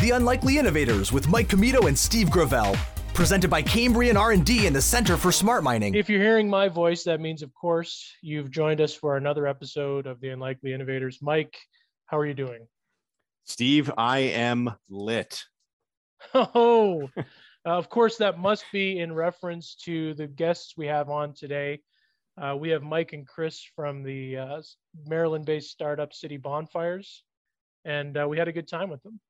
[0.00, 2.74] The Unlikely Innovators with Mike Commito and Steve Gravel.
[3.12, 5.94] Presented by Cambrian R&D and the Center for Smart Mining.
[5.94, 10.06] If you're hearing my voice, that means, of course, you've joined us for another episode
[10.06, 11.18] of The Unlikely Innovators.
[11.20, 11.54] Mike,
[12.06, 12.66] how are you doing?
[13.44, 15.44] Steve, I am lit.
[16.34, 17.10] Oh,
[17.66, 21.80] of course, that must be in reference to the guests we have on today.
[22.40, 24.62] Uh, we have Mike and Chris from the uh,
[25.06, 27.22] Maryland based startup City Bonfires,
[27.84, 29.20] and uh, we had a good time with them.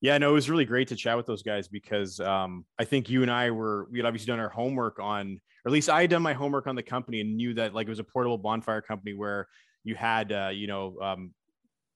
[0.00, 3.10] Yeah, no, it was really great to chat with those guys because um, I think
[3.10, 6.02] you and I were we had obviously done our homework on, or at least I
[6.02, 8.38] had done my homework on the company and knew that like it was a portable
[8.38, 9.46] bonfire company where
[9.84, 11.34] you had uh, you know um,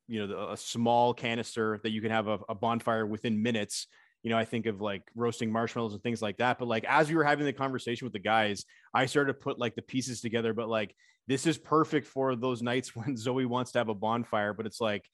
[0.07, 3.87] you know a small canister that you can have a, a bonfire within minutes
[4.25, 6.59] you know, I think of like roasting marshmallows and things like that.
[6.59, 8.65] But like as we were having the conversation with the guys,
[8.95, 10.55] I started to put like the pieces together.
[10.55, 10.97] But like
[11.29, 14.81] this is perfect for those nights when Zoe wants to have a bonfire, but it's
[14.81, 15.05] like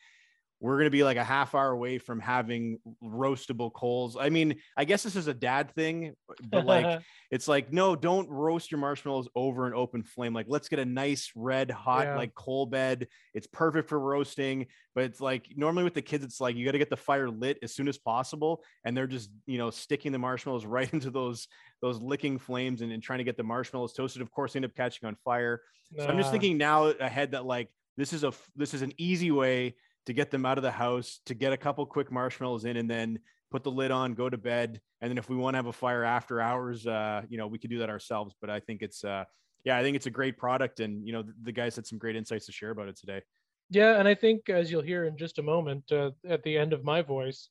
[0.60, 4.16] we're going to be like a half hour away from having roastable coals.
[4.20, 6.12] I mean, I guess this is a dad thing,
[6.46, 10.34] but like it's like no, don't roast your marshmallows over an open flame.
[10.34, 12.16] Like let's get a nice red hot yeah.
[12.16, 13.08] like coal bed.
[13.32, 16.72] It's perfect for roasting, but it's like normally with the kids it's like you got
[16.72, 20.12] to get the fire lit as soon as possible and they're just, you know, sticking
[20.12, 21.48] the marshmallows right into those
[21.80, 24.20] those licking flames and, and trying to get the marshmallows toasted.
[24.20, 25.62] Of course, they end up catching on fire.
[25.98, 29.30] So I'm just thinking now ahead that like this is a this is an easy
[29.30, 29.74] way
[30.06, 32.90] to get them out of the house, to get a couple quick marshmallows in, and
[32.90, 33.18] then
[33.50, 34.80] put the lid on, go to bed.
[35.00, 37.58] And then if we want to have a fire after hours, uh, you know, we
[37.58, 38.34] could do that ourselves.
[38.40, 39.24] But I think it's, uh,
[39.64, 40.80] yeah, I think it's a great product.
[40.80, 43.22] And, you know, the, guys had some great insights to share about it today.
[43.70, 43.98] Yeah.
[43.98, 46.84] And I think as you'll hear in just a moment uh, at the end of
[46.84, 47.48] my voice,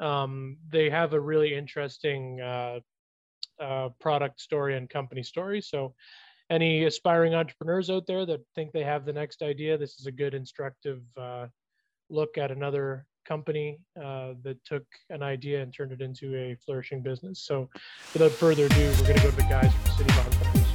[0.00, 2.80] um, they have a really interesting uh,
[3.60, 5.60] uh, product story and company story.
[5.60, 5.94] So,
[6.50, 10.12] any aspiring entrepreneurs out there that think they have the next idea, this is a
[10.12, 11.48] good instructive uh,
[12.10, 17.02] look at another company uh, that took an idea and turned it into a flourishing
[17.02, 17.40] business.
[17.40, 17.68] So,
[18.12, 20.66] without further ado, we're going to go to the guys from City Bonfires.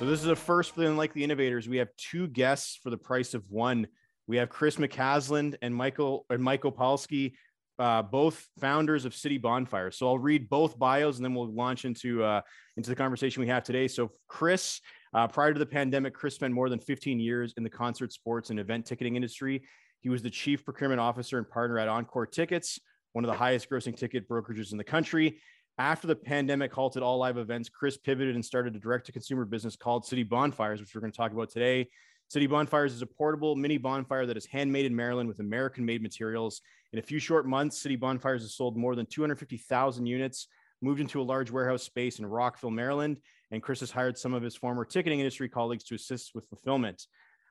[0.00, 1.68] So, this is a first for the Unlikely Innovators.
[1.68, 3.86] We have two guests for the price of one.
[4.26, 7.34] We have Chris McCasland and Michael and Michael Opalski,
[7.78, 9.90] uh, both founders of City Bonfire.
[9.90, 12.40] So I'll read both bios and then we'll launch into uh,
[12.76, 13.86] into the conversation we have today.
[13.86, 14.80] So Chris
[15.14, 18.50] uh, prior to the pandemic, Chris spent more than 15 years in the concert sports
[18.50, 19.62] and event ticketing industry.
[20.00, 22.80] He was the chief procurement officer and partner at Encore Tickets,
[23.12, 25.40] one of the highest grossing ticket brokerages in the country.
[25.78, 29.44] After the pandemic halted all live events, Chris pivoted and started a direct to consumer
[29.44, 31.88] business called City Bonfires, which we're going to talk about today.
[32.28, 36.02] City Bonfires is a portable mini bonfire that is handmade in Maryland with American made
[36.02, 36.62] materials.
[36.92, 40.48] In a few short months, City Bonfires has sold more than 250,000 units,
[40.80, 43.18] moved into a large warehouse space in Rockville, Maryland,
[43.52, 47.06] and Chris has hired some of his former ticketing industry colleagues to assist with fulfillment.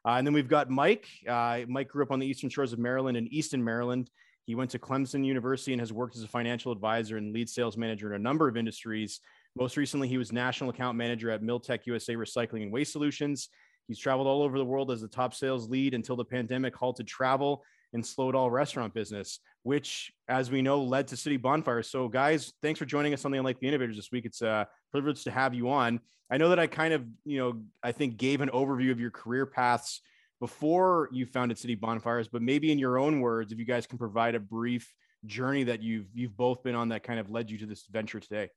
[0.05, 1.07] Uh, and then we've got Mike.
[1.29, 4.09] Uh, Mike grew up on the eastern shores of Maryland in Easton, Maryland.
[4.45, 7.77] He went to Clemson University and has worked as a financial advisor and lead sales
[7.77, 9.19] manager in a number of industries.
[9.55, 13.49] Most recently, he was national account manager at Mil-tek USA Recycling and Waste Solutions.
[13.87, 17.07] He's traveled all over the world as the top sales lead until the pandemic halted
[17.07, 17.63] travel
[17.93, 21.89] and slowed all restaurant business, which, as we know, led to City bonfires.
[21.89, 24.25] So, guys, thanks for joining us on the Unlikely Innovators this week.
[24.25, 25.99] It's a privilege to have you on.
[26.29, 29.11] I know that I kind of, you know, I think gave an overview of your
[29.11, 30.01] career paths
[30.39, 33.97] before you founded City Bonfires, but maybe in your own words, if you guys can
[33.97, 34.93] provide a brief
[35.25, 38.19] journey that you've you've both been on that kind of led you to this venture
[38.19, 38.49] today.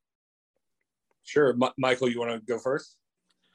[1.25, 2.97] Sure, M- Michael, you want to go first?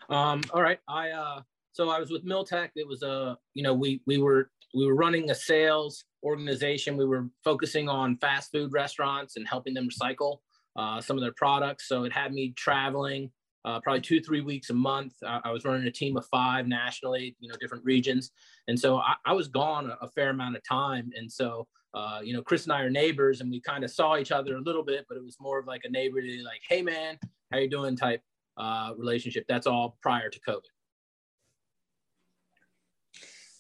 [0.10, 1.42] Um, all right, I uh,
[1.72, 2.72] so I was with Mil-tek.
[2.76, 6.98] It was a, you know, we we were we were running a sales organization.
[6.98, 10.40] We were focusing on fast food restaurants and helping them recycle
[10.76, 11.88] uh, some of their products.
[11.88, 13.32] So it had me traveling
[13.66, 15.14] uh, probably two, three weeks a month.
[15.26, 18.32] I, I, was running a team of five nationally, you know, different regions.
[18.68, 21.12] And so I, I was gone a, a, fair amount of time.
[21.16, 24.18] And so, uh, you know, Chris and I are neighbors and we kind of saw
[24.18, 26.82] each other a little bit, but it was more of like a neighborly, like, hey
[26.82, 27.20] man,
[27.52, 28.22] how you doing type
[28.58, 29.46] uh, relationship.
[29.50, 30.62] That's all prior to COVID.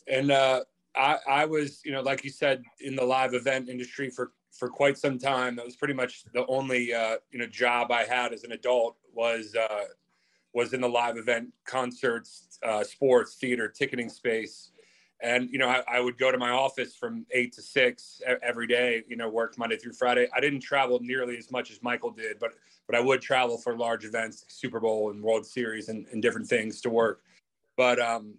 [0.07, 0.61] And uh,
[0.95, 4.69] I, I was, you know, like you said, in the live event industry for for
[4.69, 5.55] quite some time.
[5.55, 8.97] That was pretty much the only, uh, you know, job I had as an adult
[9.13, 9.85] was uh,
[10.53, 14.71] was in the live event, concerts, uh, sports, theater, ticketing space.
[15.21, 18.67] And you know, I, I, would go to my office from eight to six every
[18.67, 19.03] day.
[19.07, 20.27] You know, work Monday through Friday.
[20.33, 22.53] I didn't travel nearly as much as Michael did, but
[22.87, 26.47] but I would travel for large events, Super Bowl and World Series, and, and different
[26.47, 27.21] things to work.
[27.75, 28.35] But um,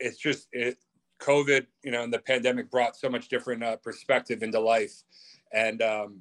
[0.00, 0.78] it's just it,
[1.20, 5.02] COVID, you know, and the pandemic brought so much different uh, perspective into life.
[5.52, 6.20] And um,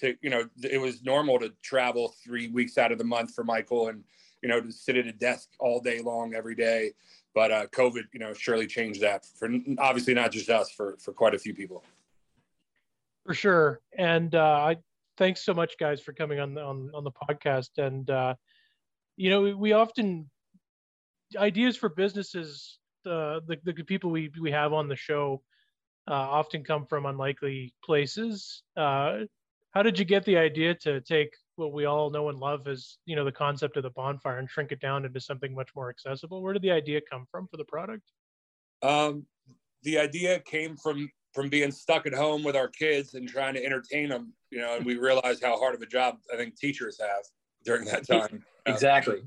[0.00, 3.44] to, you know, it was normal to travel three weeks out of the month for
[3.44, 4.04] Michael and,
[4.42, 6.92] you know, to sit at a desk all day long every day.
[7.34, 11.12] but uh, COVID, you know, surely changed that for obviously not just us, for for
[11.12, 11.84] quite a few people.
[13.26, 14.76] For sure, and uh, I
[15.16, 17.78] thanks so much, guys, for coming on the, on on the podcast.
[17.78, 18.34] And uh,
[19.16, 20.28] you know, we, we often
[21.36, 22.78] ideas for businesses.
[23.06, 25.42] Uh, the the people we we have on the show
[26.08, 28.62] uh, often come from unlikely places.
[28.76, 29.20] Uh,
[29.72, 32.98] how did you get the idea to take what we all know and love as
[33.04, 35.90] you know the concept of the bonfire and shrink it down into something much more
[35.90, 36.42] accessible?
[36.42, 38.02] Where did the idea come from for the product?
[38.82, 39.26] Um,
[39.82, 43.64] the idea came from from being stuck at home with our kids and trying to
[43.64, 44.32] entertain them.
[44.50, 47.24] You know, and we realized how hard of a job I think teachers have
[47.64, 48.42] during that time.
[48.66, 49.22] exactly.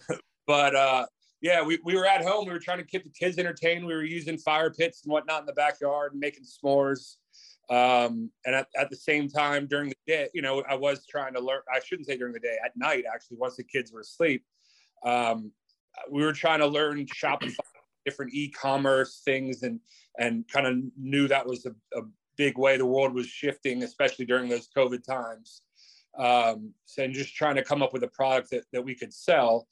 [0.46, 1.06] but uh,
[1.42, 2.46] yeah, we, we were at home.
[2.46, 3.84] We were trying to keep the kids entertained.
[3.84, 7.16] We were using fire pits and whatnot in the backyard and making s'mores.
[7.68, 11.34] Um, and at, at the same time, during the day, you know, I was trying
[11.34, 11.62] to learn.
[11.72, 14.44] I shouldn't say during the day, at night, actually, once the kids were asleep,
[15.04, 15.50] um,
[16.10, 17.56] we were trying to learn Shopify,
[18.04, 19.80] different e-commerce things, and
[20.18, 22.02] and kind of knew that was a, a
[22.36, 25.62] big way the world was shifting, especially during those COVID times.
[26.18, 29.12] Um, so, and just trying to come up with a product that, that we could
[29.12, 29.66] sell.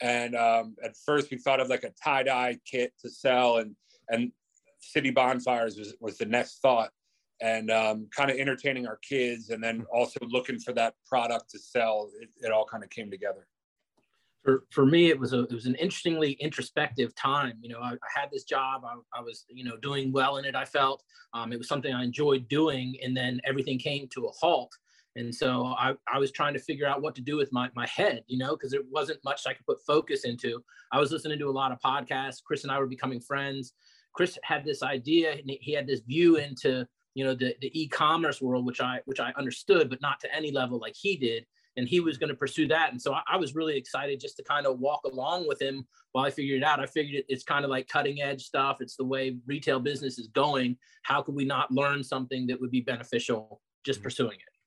[0.00, 3.74] And um, at first, we thought of like a tie dye kit to sell, and
[4.08, 4.32] and
[4.80, 6.90] city bonfires was, was the next thought.
[7.40, 11.58] And um, kind of entertaining our kids and then also looking for that product to
[11.58, 13.46] sell it, it all kind of came together.
[14.42, 17.54] For, for me it was a it was an interestingly introspective time.
[17.60, 20.44] You know i, I had this job I, I, was you know doing well in
[20.44, 21.02] it i felt.
[21.34, 24.72] Um, it was something i enjoyed doing and then everything came to a halt
[25.16, 27.86] and so I, I was trying to figure out what to do with my, my
[27.86, 30.62] head you know because there wasn't much i could put focus into.
[30.92, 32.42] I was listening to a lot of podcasts.
[32.42, 33.74] Chris and i were becoming friends.
[34.14, 38.64] Chris had this idea he had this view into you know the, the e-commerce world
[38.64, 41.46] which i which i understood but not to any level like he did.
[41.76, 42.90] And he was going to pursue that.
[42.90, 45.86] And so I, I, was really excited just to kind of walk along with him
[46.10, 46.80] while i figured it out.
[46.80, 48.78] I figured it, it's kind of like cutting edge stuff.
[48.80, 50.76] It's the way retail business is going.
[51.04, 54.04] How could we not learn something that would be beneficial just mm-hmm.
[54.04, 54.57] pursuing it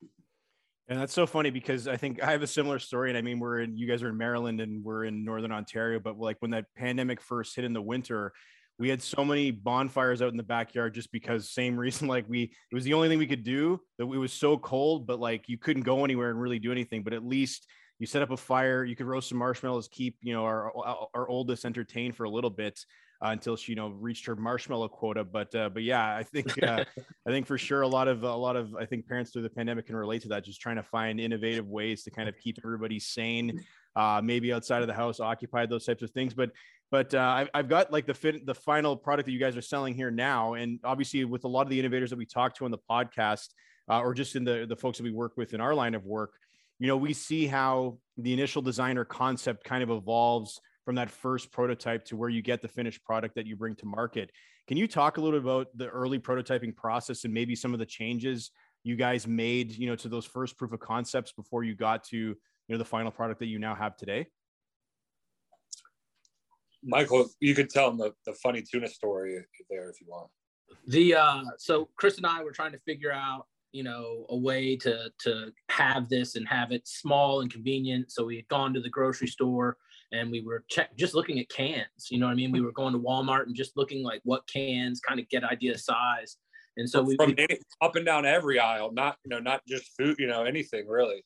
[0.92, 3.10] and that's so funny because I think I have a similar story.
[3.10, 6.02] And I mean, we're in, you guys are in Maryland and we're in Northern Ontario,
[6.02, 8.34] but like when that pandemic first hit in the winter,
[8.78, 12.44] we had so many bonfires out in the backyard just because same reason like we
[12.44, 15.48] it was the only thing we could do that it was so cold but like
[15.48, 17.68] you couldn't go anywhere and really do anything but at least
[18.00, 20.72] you set up a fire you could roast some marshmallows keep you know our
[21.14, 22.80] our oldest entertained for a little bit
[23.24, 26.62] uh, until she you know reached her marshmallow quota but uh, but yeah i think
[26.64, 26.84] uh,
[27.28, 29.50] i think for sure a lot of a lot of i think parents through the
[29.50, 32.58] pandemic can relate to that just trying to find innovative ways to kind of keep
[32.64, 33.64] everybody sane
[33.96, 36.52] uh, maybe outside of the house occupied those types of things but
[36.92, 39.62] but uh, I've, I've got like the fit, the final product that you guys are
[39.62, 42.66] selling here now, and obviously with a lot of the innovators that we talk to
[42.66, 43.48] on the podcast,
[43.90, 46.06] uh, or just in the the folks that we work with in our line of
[46.06, 46.34] work,
[46.80, 51.52] you know, we see how the initial designer concept kind of evolves from that first
[51.52, 54.32] prototype to where you get the finished product that you bring to market.
[54.68, 57.80] Can you talk a little bit about the early prototyping process and maybe some of
[57.80, 58.52] the changes
[58.84, 62.18] you guys made, you know, to those first proof of concepts before you got to
[62.18, 64.28] you know the final product that you now have today?
[66.84, 69.38] Michael, you could tell them the, the funny tuna story
[69.70, 70.30] there if you want.
[70.88, 74.78] The uh, so Chris and I were trying to figure out, you know, a way
[74.78, 78.12] to to have this and have it small and convenient.
[78.12, 79.78] So we had gone to the grocery store
[80.12, 82.08] and we were check just looking at cans.
[82.10, 82.52] You know what I mean?
[82.52, 85.78] We were going to Walmart and just looking like what cans, kind of get idea
[85.78, 86.38] size.
[86.78, 89.92] And so we from any, up and down every aisle, not you know, not just
[89.98, 91.24] food, you know, anything really.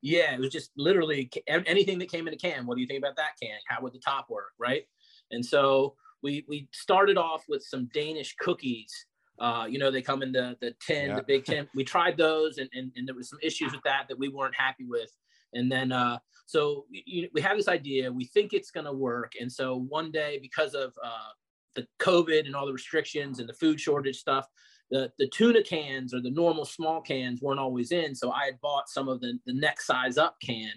[0.00, 2.66] Yeah, it was just literally anything that came in a can.
[2.66, 3.58] What do you think about that can?
[3.66, 4.84] How would the top work, right?
[5.30, 8.92] And so we we started off with some Danish cookies.
[9.40, 11.16] Uh, you know, they come in the the tin, yeah.
[11.16, 11.68] the big tin.
[11.74, 14.54] We tried those, and, and and there was some issues with that that we weren't
[14.54, 15.10] happy with.
[15.54, 18.12] And then uh, so you, we have this idea.
[18.12, 19.32] We think it's going to work.
[19.40, 21.30] And so one day, because of uh,
[21.74, 24.46] the COVID and all the restrictions and the food shortage stuff,
[24.90, 28.14] the, the tuna cans or the normal small cans weren't always in.
[28.14, 30.72] So I had bought some of the, the next size up can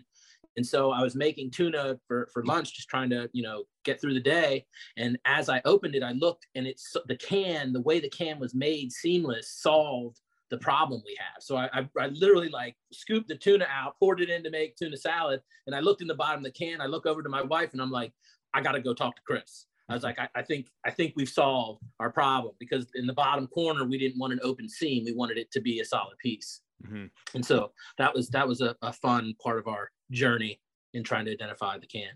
[0.58, 4.02] and so I was making tuna for, for lunch, just trying to, you know, get
[4.02, 4.66] through the day.
[4.98, 8.40] And as I opened it, I looked and it's the can, the way the can
[8.40, 10.20] was made seamless solved
[10.52, 11.42] the problem we have.
[11.42, 14.76] So I, I, I, literally like scooped the tuna out, poured it in to make
[14.76, 15.42] tuna salad.
[15.66, 16.82] And I looked in the bottom of the can.
[16.82, 18.12] I look over to my wife and I'm like,
[18.54, 19.66] I got to go talk to Chris.
[19.90, 23.14] I was like, I, I, think I think we've solved our problem because in the
[23.14, 25.06] bottom corner we didn't want an open seam.
[25.06, 26.62] We wanted it to be a solid piece.
[26.86, 27.06] Mm-hmm.
[27.34, 30.60] And so that was that was a, a fun part of our journey
[30.94, 32.12] in trying to identify the can.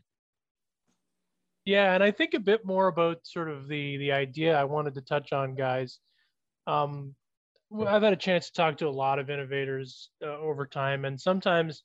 [1.65, 4.95] Yeah, and I think a bit more about sort of the the idea I wanted
[4.95, 5.99] to touch on, guys.
[6.67, 7.15] Um,
[7.81, 11.19] I've had a chance to talk to a lot of innovators uh, over time, and
[11.19, 11.83] sometimes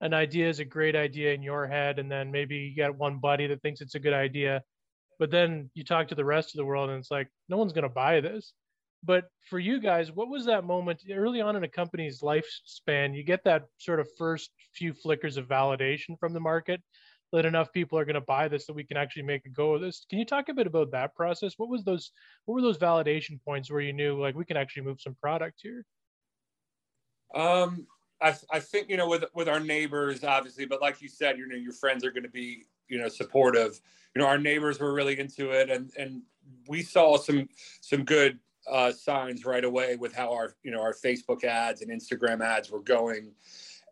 [0.00, 3.18] an idea is a great idea in your head, and then maybe you got one
[3.18, 4.62] buddy that thinks it's a good idea,
[5.18, 7.72] but then you talk to the rest of the world and it's like no one's
[7.72, 8.52] going to buy this.
[9.02, 13.14] But for you guys what was that moment early on in a company's lifespan?
[13.16, 16.82] You get that sort of first few flickers of validation from the market
[17.32, 19.74] that enough people are going to buy this that we can actually make a go
[19.74, 20.06] of this.
[20.08, 21.54] Can you talk a bit about that process?
[21.56, 22.12] What was those
[22.44, 25.60] what were those validation points where you knew like we can actually move some product
[25.62, 25.84] here?
[27.34, 27.86] Um
[28.22, 31.46] I, I think you know with with our neighbors obviously but like you said you
[31.46, 33.80] know your friends are going to be you know supportive.
[34.14, 36.22] You know our neighbors were really into it and and
[36.68, 37.48] we saw some
[37.80, 41.90] some good uh, signs right away with how our you know our facebook ads and
[41.90, 43.32] instagram ads were going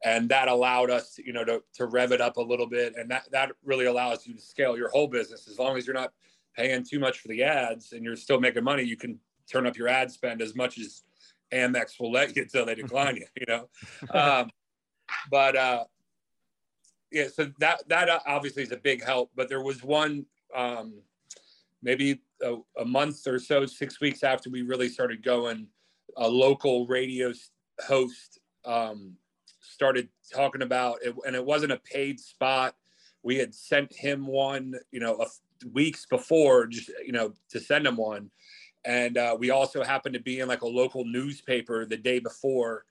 [0.04, 2.94] and that allowed us to, you know to, to rev it up a little bit.
[2.96, 5.48] And that that really allows you to scale your whole business.
[5.48, 6.12] As long as you're not
[6.56, 9.18] paying too much for the ads and you're still making money you can
[9.50, 11.02] turn up your ad spend as much as
[11.52, 13.68] amex will let you until they decline you you know?
[14.10, 14.50] Um,
[15.30, 15.84] but uh
[17.12, 21.02] yeah so that that obviously is a big help but there was one um
[21.82, 25.66] maybe a, a month or so six weeks after we really started going
[26.16, 27.32] a local radio
[27.86, 29.14] host um
[29.74, 32.76] started talking about it and it wasn't a paid spot.
[33.22, 35.26] We had sent him one you know a,
[35.72, 38.30] weeks before just you know to send him one.
[38.86, 42.84] And uh, we also happened to be in like a local newspaper the day before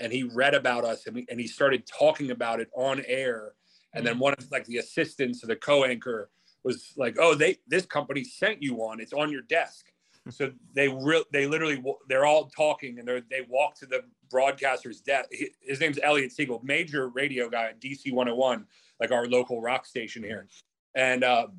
[0.00, 3.52] and he read about us and, we, and he started talking about it on air.
[3.94, 4.20] And then mm.
[4.20, 6.30] one of like the assistants of the co-anchor
[6.64, 9.00] was like oh they this company sent you one.
[9.00, 9.86] It's on your desk
[10.30, 15.00] so they real they literally they're all talking and they they walk to the broadcaster's
[15.00, 15.30] desk.
[15.60, 18.66] His name's Elliot Segal, major radio guy at DC 101,
[19.00, 20.48] like our local rock station here.
[20.94, 21.52] And um,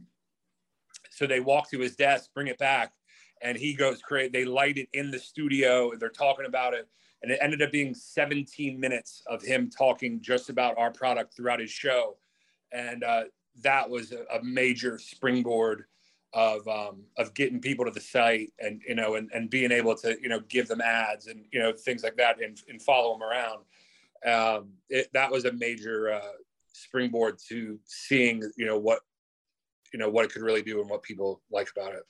[1.10, 2.92] so they walk to his desk, bring it back,
[3.42, 4.30] and he goes crazy.
[4.30, 5.92] They light it in the studio.
[5.96, 6.88] They're talking about it,
[7.24, 11.60] and it ended up being 17 minutes of him talking just about our product throughout
[11.60, 12.18] his show,
[12.74, 13.24] and uh,
[13.62, 15.86] that was a major springboard
[16.34, 19.96] of um, of getting people to the site and you know and, and being able
[19.96, 23.14] to you know give them ads and you know things like that and, and follow
[23.14, 23.64] them around.
[24.26, 26.34] Um, it, that was a major uh,
[26.74, 29.00] springboard to seeing you know what
[29.94, 32.04] you know what it could really do and what people like about it.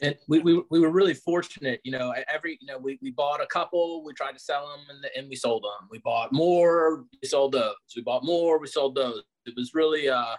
[0.00, 3.42] And we, we, we were really fortunate you know every you know we, we bought
[3.42, 7.04] a couple we tried to sell them and, and we sold them we bought more
[7.20, 7.74] we sold those.
[7.94, 9.22] We bought more we sold those.
[9.44, 10.36] It was really uh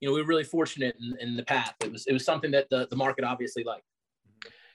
[0.00, 1.74] you know, we were really fortunate in, in the path.
[1.82, 3.84] It was it was something that the, the market obviously liked.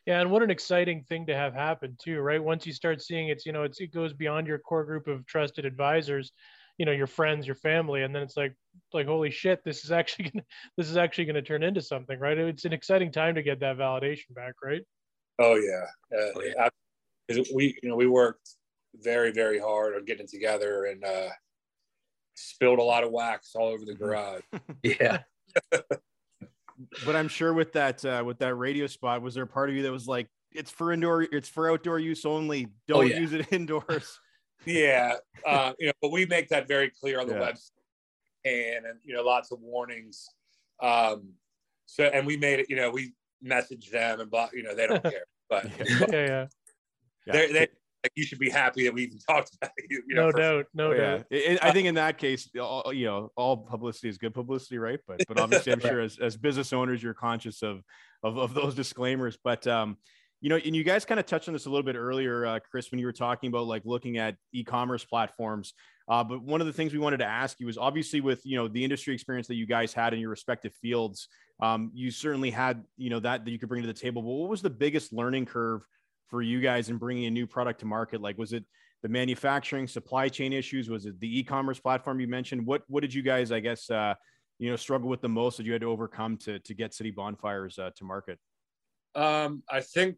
[0.05, 2.43] Yeah, and what an exciting thing to have happen too, right?
[2.43, 5.25] Once you start seeing it's, you know, it's it goes beyond your core group of
[5.27, 6.31] trusted advisors,
[6.79, 8.55] you know, your friends, your family, and then it's like,
[8.93, 10.43] like holy shit, this is actually gonna,
[10.75, 12.37] this is actually going to turn into something, right?
[12.37, 14.81] It's an exciting time to get that validation back, right?
[15.37, 16.69] Oh yeah, uh, oh,
[17.29, 17.43] yeah.
[17.53, 18.55] we you know we worked
[18.95, 21.29] very very hard on getting together and uh,
[22.41, 24.03] spilled a lot of wax all over the mm-hmm.
[24.03, 24.41] garage.
[24.83, 25.19] yeah.
[27.05, 29.75] but I'm sure with that uh, with that radio spot, was there a part of
[29.75, 32.67] you that was like, it's for indoor, it's for outdoor use only.
[32.87, 33.19] Don't oh, yeah.
[33.19, 34.19] use it indoors.
[34.65, 37.51] yeah, uh, you know, but we make that very clear on the yeah.
[37.51, 37.71] website,
[38.45, 40.27] and and you know, lots of warnings.
[40.81, 41.33] Um,
[41.85, 44.87] so and we made it, you know, we message them and blah, you know, they
[44.87, 46.47] don't care, but yeah, yeah.
[47.25, 47.33] yeah.
[47.33, 47.67] They, they
[48.03, 49.85] like you should be happy that we even talked about it.
[49.89, 51.25] You know, no doubt, no oh, doubt.
[51.29, 51.57] Yeah.
[51.61, 54.99] I think in that case, all, you know, all publicity is good publicity, right?
[55.07, 57.83] But but obviously, I'm sure as, as business owners, you're conscious of
[58.23, 59.37] of, of those disclaimers.
[59.43, 59.97] But um,
[60.41, 62.59] you know, and you guys kind of touched on this a little bit earlier, uh,
[62.59, 65.73] Chris, when you were talking about like looking at e-commerce platforms.
[66.09, 68.57] Uh, but one of the things we wanted to ask you was obviously with you
[68.57, 71.27] know the industry experience that you guys had in your respective fields,
[71.61, 74.21] um, you certainly had you know that that you could bring to the table.
[74.21, 75.85] But what was the biggest learning curve
[76.31, 78.21] for you guys in bringing a new product to market?
[78.21, 78.63] Like, was it
[79.03, 80.89] the manufacturing supply chain issues?
[80.89, 82.65] Was it the e-commerce platform you mentioned?
[82.65, 84.15] What what did you guys, I guess, uh,
[84.57, 87.11] you know, struggle with the most that you had to overcome to to get City
[87.11, 88.39] Bonfires uh, to market?
[89.13, 90.15] Um, I think,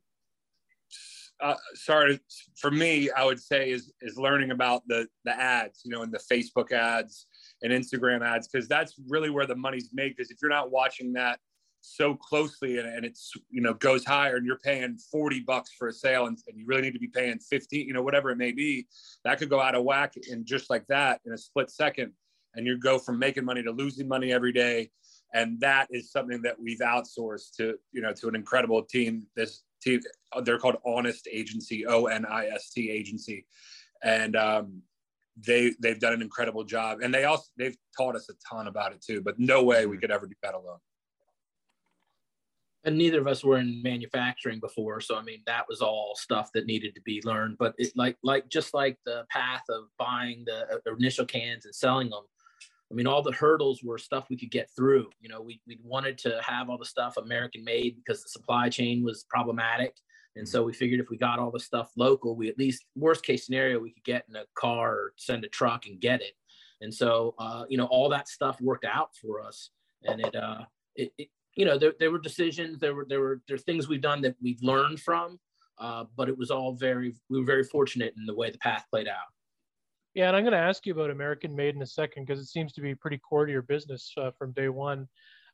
[1.41, 2.19] uh, sorry,
[2.55, 6.13] for me, I would say is is learning about the the ads, you know, and
[6.13, 7.25] the Facebook ads
[7.63, 10.15] and Instagram ads, because that's really where the money's made.
[10.15, 11.39] Because if you're not watching that
[11.85, 15.89] so closely and, and, it's you know goes higher and you're paying 40 bucks for
[15.89, 18.37] a sale and, and, you really need to be paying 15 you know whatever it
[18.37, 18.87] may be
[19.23, 22.11] that could go out of whack and just like that in a split second.
[22.55, 24.91] And you go from making money to losing money every day.
[25.33, 29.25] And that is something that we've outsourced to you know to an incredible team.
[29.35, 30.01] This team
[30.43, 33.47] they're called Onist Agency o-n-i-s-t agency.
[34.03, 34.81] And um,
[35.47, 36.99] they they've done an incredible job.
[37.01, 39.95] And they also they've taught us a ton about it too but no way we
[39.95, 40.01] mm-hmm.
[40.01, 40.77] could ever do that alone
[42.85, 46.49] and neither of us were in manufacturing before so i mean that was all stuff
[46.53, 50.43] that needed to be learned but it like like just like the path of buying
[50.45, 52.23] the uh, initial cans and selling them
[52.93, 55.09] I mean, all the hurdles were stuff we could get through.
[55.19, 58.69] You know, we, we wanted to have all the stuff American made because the supply
[58.69, 59.95] chain was problematic.
[60.35, 63.25] And so we figured if we got all the stuff local, we at least worst
[63.25, 66.33] case scenario, we could get in a car or send a truck and get it.
[66.81, 69.71] And so, uh, you know, all that stuff worked out for us.
[70.03, 73.41] And it, uh, it, it you know, there, there were decisions, there were, there were,
[73.47, 75.39] there things we've done that we've learned from,
[75.79, 78.85] uh, but it was all very, we were very fortunate in the way the path
[78.89, 79.17] played out.
[80.13, 82.47] Yeah, and I'm going to ask you about American Made in a second because it
[82.47, 85.07] seems to be pretty core to your business uh, from day one.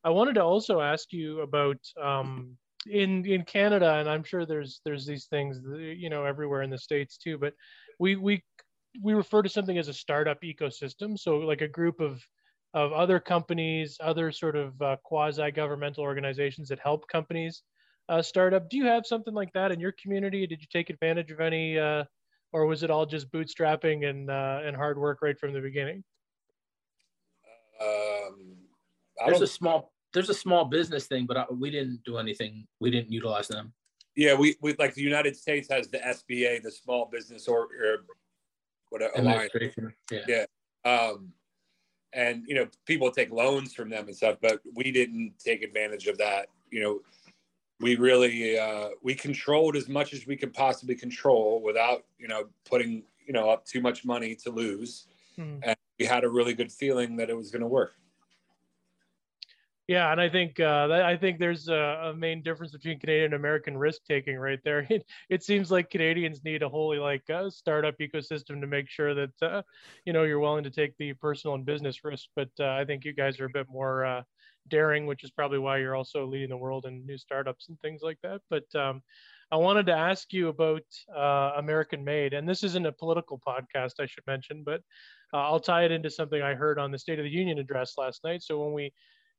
[0.04, 4.82] I wanted to also ask you about um, in in Canada, and I'm sure there's
[4.84, 7.38] there's these things you know everywhere in the states too.
[7.38, 7.54] But
[8.00, 8.44] we we
[9.02, 11.18] we refer to something as a startup ecosystem.
[11.18, 12.22] So like a group of
[12.74, 17.64] of other companies, other sort of uh, quasi governmental organizations that help companies
[18.10, 18.70] uh, start up.
[18.70, 20.46] Do you have something like that in your community?
[20.48, 22.04] Did you take advantage of any uh,
[22.52, 26.04] or was it all just bootstrapping and uh, and hard work right from the beginning?
[27.82, 28.58] Um,
[29.26, 32.66] there's a small there's a small business thing, but I, we didn't do anything.
[32.80, 33.74] We didn't utilize them.
[34.16, 38.06] Yeah, we, we like the United States has the SBA, the Small Business or, or
[38.90, 39.52] whatever alliance.
[40.12, 40.20] Yeah.
[40.28, 40.46] yeah.
[40.84, 41.32] Um,
[42.14, 46.08] and you know, people take loans from them and stuff, but we didn't take advantage
[46.08, 46.48] of that.
[46.72, 47.00] You know,
[47.80, 52.46] we really uh, we controlled as much as we could possibly control without you know
[52.66, 55.60] putting you know up too much money to lose mm.
[55.64, 57.94] and we had a really good feeling that it was going to work
[59.90, 63.34] yeah and i think uh, i think there's a, a, main difference between canadian and
[63.34, 67.50] american risk taking right there it, it seems like canadians need a wholly like uh,
[67.50, 69.62] startup ecosystem to make sure that uh,
[70.06, 73.04] you know you're willing to take the personal and business risk but uh, i think
[73.04, 74.22] you guys are a bit more uh,
[74.70, 78.02] daring, which is probably why you're also leading the world in new startups and things
[78.02, 78.42] like that.
[78.50, 79.02] But um,
[79.52, 80.84] I wanted to ask you about
[81.16, 84.82] uh, American Made, and this isn't a political podcast, I should mention, but
[85.34, 87.94] uh, I'll tie it into something I heard on the State of the Union address
[87.98, 88.44] last night.
[88.44, 88.94] So when we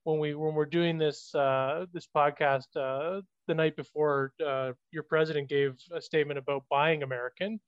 [0.04, 5.02] when we when we're doing this uh, this podcast uh, the night before, uh, your
[5.02, 7.60] president gave a statement about buying American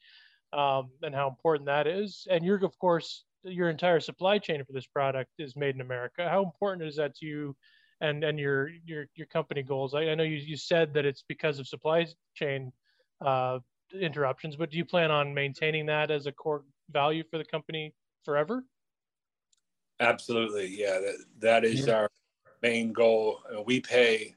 [0.53, 4.73] um, and how important that is, and you're of course your entire supply chain for
[4.73, 6.29] this product is made in America.
[6.29, 7.57] How important is that to you
[8.01, 9.95] and, and your, your, your company goals?
[9.95, 12.73] I, I know you, you said that it's because of supply chain
[13.21, 13.59] uh,
[13.99, 17.95] interruptions, but do you plan on maintaining that as a core value for the company
[18.25, 18.65] forever?
[20.01, 20.69] Absolutely.
[20.69, 21.95] Yeah, that, that is yeah.
[21.95, 22.11] our
[22.63, 23.41] main goal.
[23.65, 24.35] We pay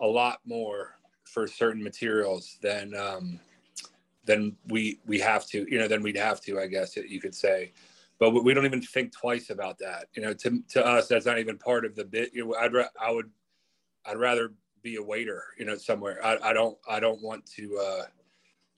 [0.00, 3.40] a lot more for certain materials than, um,
[4.24, 7.34] than we, we have to, you know, than we'd have to, I guess you could
[7.34, 7.72] say
[8.18, 10.06] but we don't even think twice about that.
[10.14, 12.30] You know, to, to us, that's not even part of the bit.
[12.34, 13.30] You know, I'd, I would,
[14.04, 16.24] I'd rather be a waiter, you know, somewhere.
[16.24, 18.02] I, I don't, I don't want to, uh,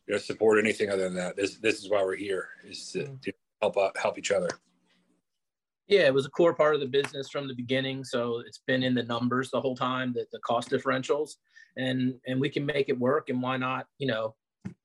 [0.06, 1.36] you know, support anything other than that.
[1.36, 3.22] This, this is why we're here is to, mm.
[3.22, 3.32] to
[3.62, 4.50] help, uh, help each other.
[5.90, 8.04] Yeah, it was a core part of the business from the beginning.
[8.04, 11.32] So it's been in the numbers the whole time that the cost differentials
[11.76, 13.28] and, and we can make it work.
[13.28, 14.36] And why not, you know,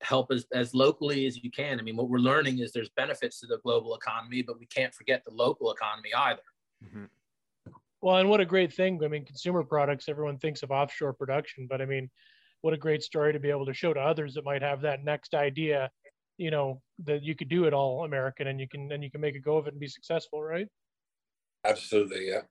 [0.01, 1.79] help as, as locally as you can.
[1.79, 4.93] I mean, what we're learning is there's benefits to the global economy, but we can't
[4.95, 6.41] forget the local economy either.
[6.83, 7.05] Mm-hmm.
[8.01, 8.99] Well, and what a great thing.
[9.03, 12.09] I mean, consumer products, everyone thinks of offshore production, but I mean,
[12.61, 15.03] what a great story to be able to show to others that might have that
[15.03, 15.91] next idea,
[16.37, 19.21] you know, that you could do it all American and you can, and you can
[19.21, 20.67] make a go of it and be successful, right?
[21.65, 22.29] Absolutely.
[22.29, 22.41] Yeah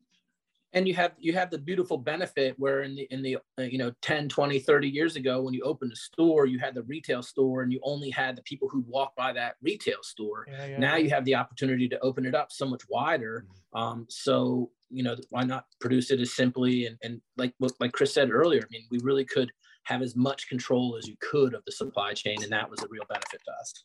[0.75, 3.79] and you have you have the beautiful benefit where in the in the uh, you
[3.79, 7.23] know 10 20 30 years ago when you opened a store you had the retail
[7.23, 10.79] store and you only had the people who walk by that retail store yeah, yeah.
[10.79, 13.79] now you have the opportunity to open it up so much wider mm-hmm.
[13.81, 18.13] um, so you know why not produce it as simply and, and like like chris
[18.13, 19.51] said earlier i mean we really could
[19.85, 22.89] have as much control as you could of the supply chain and that was a
[22.91, 23.85] real benefit to us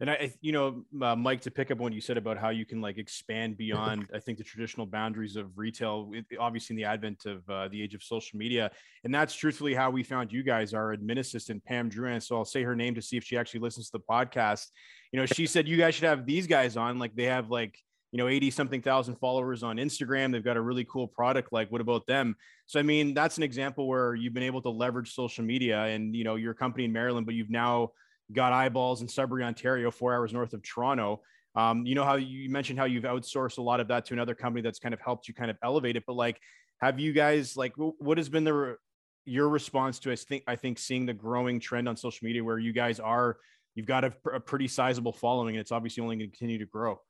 [0.00, 2.50] and I, you know, uh, Mike, to pick up on what you said about how
[2.50, 6.84] you can like expand beyond, I think, the traditional boundaries of retail, obviously in the
[6.84, 8.70] advent of uh, the age of social media.
[9.04, 12.22] And that's truthfully how we found you guys, our admin assistant, Pam Druan.
[12.22, 14.68] So I'll say her name to see if she actually listens to the podcast.
[15.12, 16.98] You know, she said you guys should have these guys on.
[16.98, 17.76] Like they have like,
[18.12, 20.32] you know, 80 something thousand followers on Instagram.
[20.32, 21.52] They've got a really cool product.
[21.52, 22.36] Like, what about them?
[22.66, 26.14] So, I mean, that's an example where you've been able to leverage social media and,
[26.14, 27.92] you know, your company in Maryland, but you've now
[28.32, 31.22] got eyeballs in Sudbury, Ontario, four hours north of Toronto.
[31.54, 34.34] Um, you know how you mentioned how you've outsourced a lot of that to another
[34.34, 36.04] company that's kind of helped you kind of elevate it.
[36.06, 36.40] But like,
[36.80, 38.76] have you guys like what has been the
[39.24, 42.58] your response to I think I think seeing the growing trend on social media where
[42.58, 43.36] you guys are
[43.74, 46.66] you've got a, a pretty sizable following and it's obviously only going to continue to
[46.66, 47.00] grow.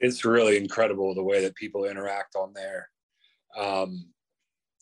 [0.00, 2.88] It's really incredible the way that people interact on there.
[3.56, 4.06] Um,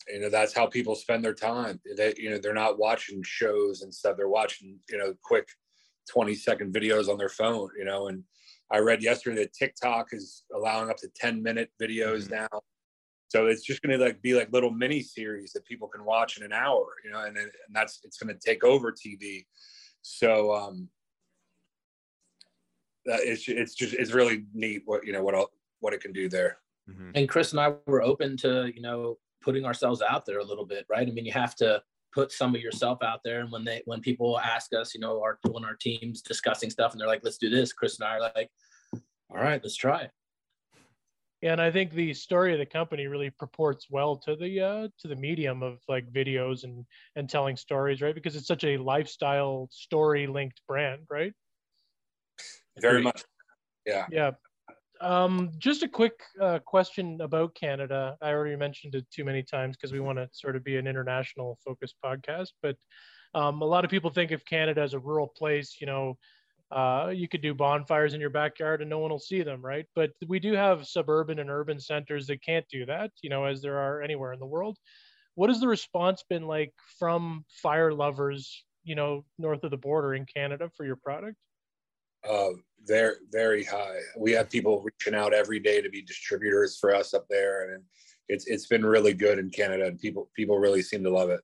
[0.07, 3.81] you know that's how people spend their time they you know they're not watching shows
[3.81, 5.47] and stuff they're watching you know quick
[6.09, 8.23] 20 second videos on their phone, you know, and
[8.71, 12.35] I read yesterday that TikTok is allowing up to 10 minute videos mm-hmm.
[12.35, 12.61] now.
[13.29, 16.37] So it's just going to like be like little mini series that people can watch
[16.37, 19.45] in an hour, you know, and, and that's, it's going to take over TV.
[20.01, 20.89] So, um,
[23.05, 26.57] it's, it's just, it's really neat what, you know, what, what it can do there.
[26.89, 27.11] Mm-hmm.
[27.15, 30.65] And Chris and I were open to, you know, putting ourselves out there a little
[30.65, 31.07] bit, right?
[31.07, 31.81] I mean, you have to
[32.13, 33.39] put some of yourself out there.
[33.39, 36.91] And when they, when people ask us, you know, our, when our team's discussing stuff
[36.91, 38.49] and they're like, let's do this, Chris and I are like,
[39.29, 40.11] all right, let's try it.
[41.41, 44.87] Yeah, and I think the story of the company really purports well to the uh,
[44.99, 48.13] to the medium of like videos and and telling stories, right?
[48.13, 51.33] Because it's such a lifestyle story linked brand, right?
[52.79, 53.23] Very much.
[53.87, 54.05] Yeah.
[54.11, 54.31] Yeah.
[55.01, 58.15] Um, just a quick uh, question about Canada.
[58.21, 60.87] I already mentioned it too many times because we want to sort of be an
[60.87, 62.49] international focused podcast.
[62.61, 62.75] But
[63.33, 65.77] um, a lot of people think of Canada as a rural place.
[65.81, 66.17] You know,
[66.71, 69.85] uh, you could do bonfires in your backyard and no one will see them, right?
[69.95, 73.11] But we do have suburban and urban centers that can't do that.
[73.23, 74.77] You know, as there are anywhere in the world.
[75.35, 78.65] What has the response been like from fire lovers?
[78.83, 81.37] You know, north of the border in Canada for your product?
[82.27, 82.49] uh,
[82.87, 83.99] very very high.
[84.17, 87.83] We have people reaching out every day to be distributors for us up there, and
[88.27, 91.41] it's it's been really good in Canada, and people people really seem to love it.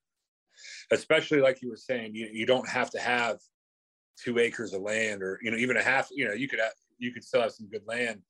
[0.91, 3.37] Especially like you were saying, you you don't have to have
[4.21, 6.09] two acres of land, or you know even a half.
[6.11, 8.21] You know you could have, you could still have some good land,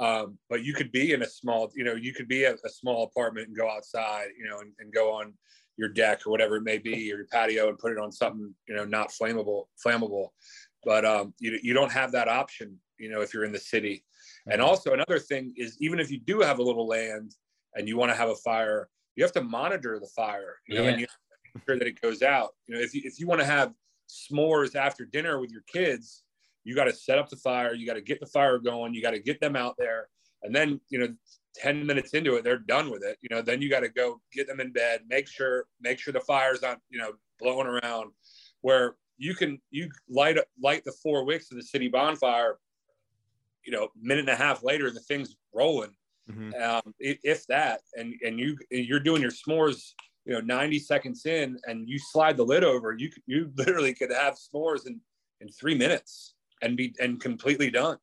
[0.00, 3.04] um, but you could be in a small you know you could be a, small
[3.04, 5.34] apartment and go outside, you know, and, and go on
[5.76, 8.54] your deck or whatever it may be, or your patio, and put it on something
[8.68, 10.28] you know not flammable flammable
[10.86, 14.04] but um, you, you don't have that option, you know, if you're in the city.
[14.46, 14.70] And mm-hmm.
[14.70, 17.34] also another thing is even if you do have a little land
[17.74, 20.84] and you want to have a fire, you have to monitor the fire, you know,
[20.84, 20.90] yeah.
[20.90, 21.06] and you
[21.54, 22.50] make sure that it goes out.
[22.66, 23.72] You know, if you, if you want to have
[24.08, 26.22] s'mores after dinner with your kids,
[26.62, 29.02] you got to set up the fire, you got to get the fire going, you
[29.02, 30.08] got to get them out there.
[30.44, 31.08] And then, you know,
[31.56, 33.18] 10 minutes into it, they're done with it.
[33.22, 36.12] You know, then you got to go get them in bed, make sure, make sure
[36.12, 38.12] the fire's not, you know, blowing around
[38.60, 42.58] where you can you light up light the four wicks of the city bonfire
[43.64, 45.90] you know minute and a half later the thing's rolling.
[46.30, 46.60] Mm-hmm.
[46.60, 49.92] um, if that and and you you're doing your s'mores
[50.24, 54.12] you know 90 seconds in and you slide the lid over you you literally could
[54.12, 55.00] have s'mores in
[55.40, 57.96] in three minutes and be and completely done.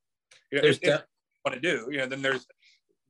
[0.51, 1.01] You know there's if,
[1.45, 2.47] want to do you know then there's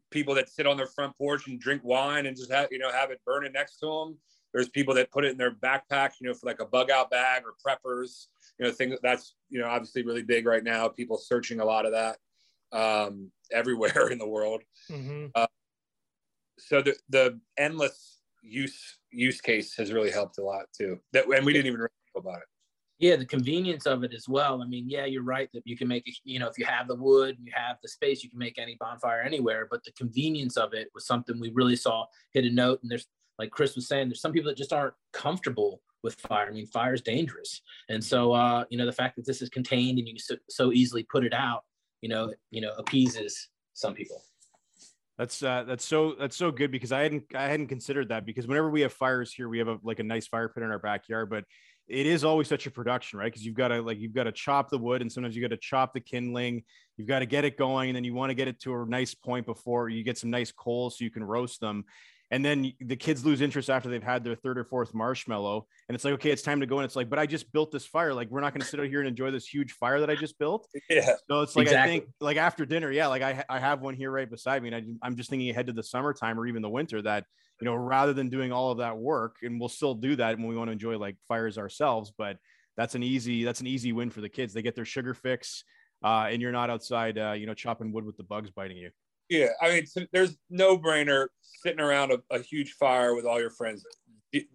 [0.09, 2.91] people that sit on their front porch and drink wine and just have you know
[2.91, 4.17] have it burning next to them
[4.53, 7.09] there's people that put it in their backpack, you know, for like a bug out
[7.09, 8.27] bag or preppers,
[8.59, 10.87] you know, things that's, you know, obviously really big right now.
[10.87, 12.17] People searching a lot of that
[12.71, 14.61] um, everywhere in the world.
[14.89, 15.27] Mm-hmm.
[15.33, 15.47] Uh,
[16.59, 20.99] so the, the endless use use case has really helped a lot too.
[21.13, 22.47] That and we didn't even know about it.
[22.99, 24.61] Yeah, the convenience of it as well.
[24.61, 26.87] I mean, yeah, you're right that you can make it, you know, if you have
[26.87, 29.67] the wood, you have the space, you can make any bonfire anywhere.
[29.69, 32.79] But the convenience of it was something we really saw hit a note.
[32.81, 33.07] And there's
[33.39, 36.47] like Chris was saying, there's some people that just aren't comfortable with fire.
[36.47, 39.49] I mean, fire is dangerous, and so uh, you know the fact that this is
[39.49, 41.63] contained and you so, so easily put it out,
[42.01, 44.21] you know, you know, appeases some people.
[45.17, 48.47] That's uh, that's so that's so good because I hadn't I hadn't considered that because
[48.47, 50.79] whenever we have fires here, we have a like a nice fire pit in our
[50.79, 51.45] backyard, but
[51.87, 53.31] it is always such a production, right?
[53.31, 55.53] Because you've got to like you've got to chop the wood, and sometimes you got
[55.53, 56.63] to chop the kindling.
[56.97, 58.85] You've got to get it going, and then you want to get it to a
[58.85, 61.85] nice point before you get some nice coals so you can roast them
[62.33, 65.67] and then the kids lose interest after they've had their third or fourth marshmallow.
[65.87, 66.79] And it's like okay it's time to go.
[66.79, 68.13] And it's like but i just built this fire.
[68.13, 70.15] Like we're not going to sit out here and enjoy this huge fire that i
[70.15, 70.67] just built.
[70.89, 71.91] Yeah so it's like exactly.
[71.91, 74.69] i think like after dinner yeah like i, I have one here right beside me.
[74.69, 77.25] And I, i'm just thinking ahead to the summertime or even the winter that
[77.61, 80.47] you know rather than doing all of that work and we'll still do that when
[80.47, 82.37] we want to enjoy like fires ourselves but
[82.75, 84.53] that's an easy that's an easy win for the kids.
[84.53, 85.63] They get their sugar fix
[86.03, 88.89] uh, and you're not outside uh, you know chopping wood with the bugs biting you
[89.29, 93.49] yeah, I mean, there's no brainer sitting around a, a, huge fire with all your
[93.49, 93.85] friends.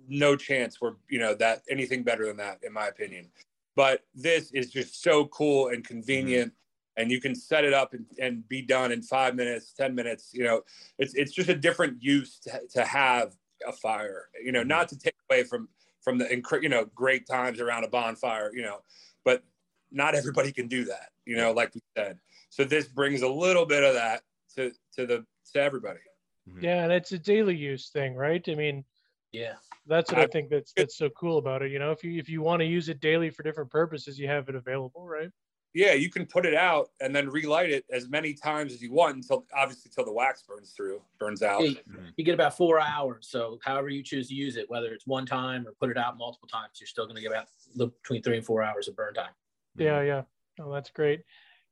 [0.09, 3.29] No chance we're you know that anything better than that, in my opinion.
[3.77, 7.03] But this is just so cool and convenient, mm-hmm.
[7.03, 10.31] and you can set it up and, and be done in five minutes, ten minutes.
[10.33, 10.63] You know,
[10.99, 14.29] it's it's just a different use to, to have a fire.
[14.45, 15.69] You know, not to take away from
[16.01, 18.51] from the you know great times around a bonfire.
[18.53, 18.79] You know,
[19.25, 19.45] but
[19.93, 21.11] not everybody can do that.
[21.25, 22.19] You know, like we said.
[22.51, 24.23] So this brings a little bit of that
[24.59, 26.01] to to the to everybody.
[26.49, 26.65] Mm-hmm.
[26.65, 28.47] Yeah, and it's a daily use thing, right?
[28.49, 28.85] I mean,
[29.33, 29.55] yeah,
[29.87, 31.71] that's what I, I think that's that's so cool about it.
[31.71, 34.29] You know, if you if you want to use it daily for different purposes, you
[34.29, 35.31] have it available, right?
[35.75, 38.91] Yeah, you can put it out and then relight it as many times as you
[38.91, 41.63] want until obviously until the wax burns through, burns out.
[41.63, 41.79] Yeah,
[42.17, 43.29] you get about four hours.
[43.31, 46.17] So however you choose to use it, whether it's one time or put it out
[46.17, 49.13] multiple times, you're still going to get about between three and four hours of burn
[49.13, 49.31] time.
[49.77, 50.23] Yeah, yeah.
[50.59, 51.21] Oh, that's great.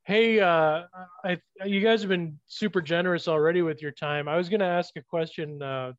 [0.07, 0.83] Hey, uh,
[1.25, 4.29] I, you guys have been super generous already with your time.
[4.29, 5.61] I was going to ask a question.
[5.61, 5.91] Uh,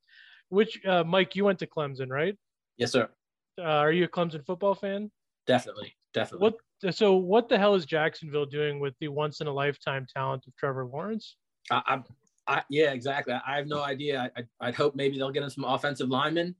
[0.48, 2.34] which, uh, Mike, you went to Clemson, right?
[2.78, 3.10] Yes, sir.
[3.58, 5.10] Uh, are you a Clemson football fan?
[5.46, 6.56] Definitely, definitely.
[6.80, 6.94] What?
[6.94, 10.56] So, what the hell is Jacksonville doing with the once in a lifetime talent of
[10.56, 11.36] Trevor Lawrence?
[11.70, 13.34] I, I, I yeah, exactly.
[13.34, 14.32] I have no idea.
[14.34, 16.54] I, would hope maybe they'll get him some offensive linemen.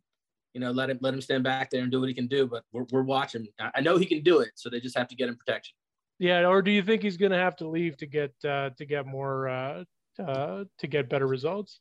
[0.53, 2.47] You know, let him let him stand back there and do what he can do.
[2.47, 3.47] But we're, we're watching.
[3.75, 5.75] I know he can do it, so they just have to get him protection.
[6.19, 8.85] Yeah, or do you think he's going to have to leave to get uh, to
[8.85, 9.85] get more uh,
[10.19, 11.81] uh, to get better results?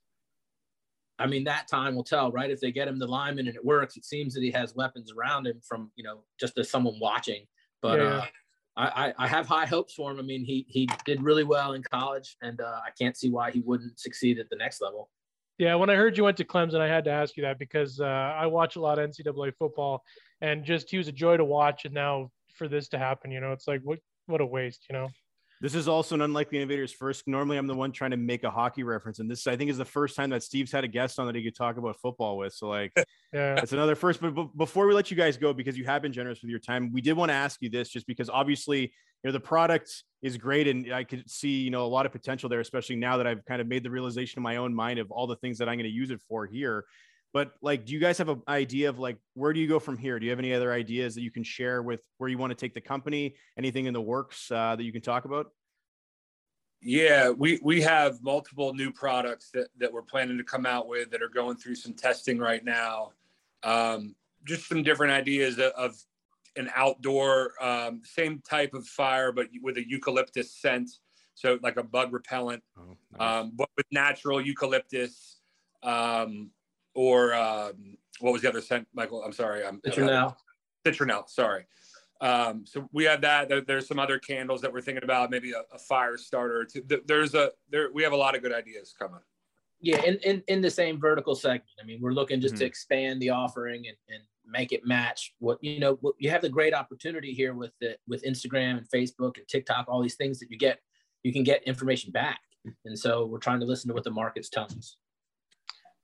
[1.20, 2.52] I mean, that time will tell, right?
[2.52, 5.12] If they get him the lineman and it works, it seems that he has weapons
[5.12, 7.46] around him from you know just as someone watching.
[7.82, 8.06] But yeah.
[8.06, 8.26] uh,
[8.78, 10.20] I, I have high hopes for him.
[10.20, 13.50] I mean, he he did really well in college, and uh, I can't see why
[13.50, 15.10] he wouldn't succeed at the next level.
[15.58, 18.00] Yeah, when I heard you went to Clemson, I had to ask you that because
[18.00, 20.04] uh, I watch a lot of NCAA football,
[20.42, 21.86] and just he was a joy to watch.
[21.86, 23.98] And now for this to happen, you know, it's like what
[24.28, 25.10] what a waste, you know.
[25.60, 27.28] This is also an unlikely innovators first.
[27.28, 29.78] Normally, I'm the one trying to make a hockey reference, and this I think is
[29.78, 32.38] the first time that Steve's had a guest on that he could talk about football
[32.38, 32.54] with.
[32.54, 32.92] So, like,
[33.34, 34.22] yeah, it's another first.
[34.22, 36.60] But, but before we let you guys go, because you have been generous with your
[36.60, 38.92] time, we did want to ask you this, just because obviously, you
[39.24, 42.50] know, the product is great, and I could see, you know, a lot of potential
[42.50, 45.10] there, especially now that I've kind of made the realization in my own mind of
[45.10, 46.86] all the things that I'm going to use it for here.
[47.38, 49.96] But like, do you guys have an idea of like where do you go from
[49.96, 50.18] here?
[50.18, 52.56] Do you have any other ideas that you can share with where you want to
[52.56, 53.36] take the company?
[53.60, 55.52] Anything in the works uh, that you can talk about?
[56.82, 61.12] Yeah, we we have multiple new products that that we're planning to come out with
[61.12, 63.12] that are going through some testing right now.
[63.62, 65.96] Um, just some different ideas of
[66.56, 70.90] an outdoor um, same type of fire, but with a eucalyptus scent.
[71.36, 73.44] So like a bug repellent, oh, nice.
[73.44, 75.36] um, but with natural eucalyptus.
[75.84, 76.50] Um,
[76.98, 79.24] or um, what was the other scent, Michael?
[79.24, 79.64] I'm sorry.
[79.64, 80.36] I'm citronelle.
[80.86, 81.30] Citronelle.
[81.30, 81.68] Sorry.
[82.22, 83.48] Um, so we have that.
[83.48, 86.68] There, there's some other candles that we're thinking about, maybe a, a fire starter.
[87.06, 87.92] There's a there.
[87.94, 89.20] We have a lot of good ideas coming.
[89.80, 91.70] Yeah, in, in, in the same vertical segment.
[91.80, 92.62] I mean, we're looking just mm-hmm.
[92.62, 96.00] to expand the offering and, and make it match what you know.
[96.02, 99.86] What, you have the great opportunity here with the with Instagram and Facebook and TikTok,
[99.88, 100.80] all these things that you get,
[101.22, 102.40] you can get information back.
[102.86, 104.98] And so we're trying to listen to what the market's telling us.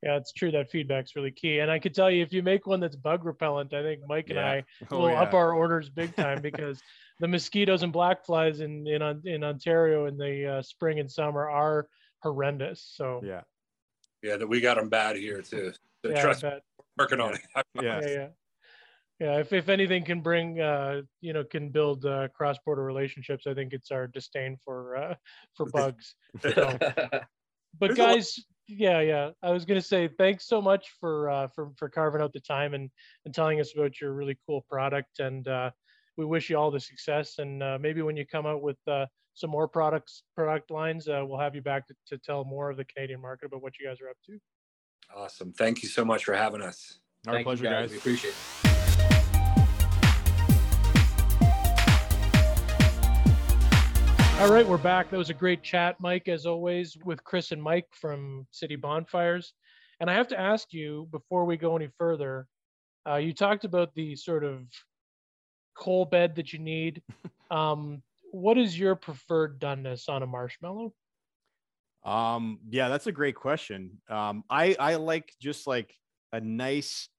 [0.04, 1.60] Yeah, it's true that feedback's really key.
[1.60, 4.26] And I could tell you if you make one that's bug repellent, I think Mike
[4.28, 4.52] and yeah.
[4.52, 5.22] I oh, will yeah.
[5.22, 6.82] up our orders big time because
[7.22, 11.50] the mosquitoes and black flies in in in Ontario in the uh, spring and summer
[11.50, 11.88] are
[12.22, 12.92] horrendous.
[12.96, 13.42] So yeah,
[14.22, 15.72] yeah, that we got them bad here too.
[16.04, 16.44] So yeah, trust
[16.98, 17.42] working on it.
[17.82, 18.28] yeah, yeah,
[19.22, 19.38] yeah.
[19.38, 23.54] If if anything can bring uh you know can build uh, cross border relationships, I
[23.54, 25.16] think it's our disdain for uh
[25.56, 26.16] for bugs.
[26.42, 26.78] So,
[27.80, 29.30] but guys yeah yeah.
[29.42, 32.40] I was going to say thanks so much for uh, for for carving out the
[32.40, 32.90] time and
[33.26, 35.72] and telling us about your really cool product and uh,
[36.18, 39.06] we wish you all the success and uh, maybe when you come out with uh,
[39.34, 42.78] some more products product lines uh, we'll have you back to, to tell more of
[42.78, 44.38] the canadian market about what you guys are up to.
[45.16, 45.52] Awesome.
[45.54, 47.00] Thank you so much for having us.
[47.28, 47.90] Our Thank pleasure guys.
[47.90, 47.92] guys.
[47.92, 48.73] We appreciate it
[54.40, 55.12] All right, we're back.
[55.12, 59.54] That was a great chat, Mike, as always, with Chris and Mike from City Bonfires.
[60.00, 62.48] And I have to ask you before we go any further,
[63.08, 64.64] uh, you talked about the sort of
[65.78, 67.02] coal bed that you need.
[67.52, 70.92] Um, what is your preferred doneness on a marshmallow?
[72.04, 74.02] Um, yeah, that's a great question.
[74.10, 75.94] Um, I I like just like
[76.32, 77.10] a nice